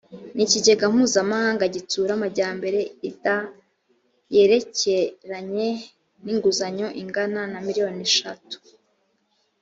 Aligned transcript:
n 0.35 0.37
ikigega 0.45 0.85
mpuzamahanga 0.93 1.63
gitsura 1.75 2.11
amajyambere 2.17 2.79
ida 3.09 3.37
yerekeranye 4.33 5.69
n 6.23 6.25
inguzanyo 6.33 6.87
ingana 7.01 7.41
na 7.51 7.59
miliyoni 7.65 8.01
eshatu 8.09 8.57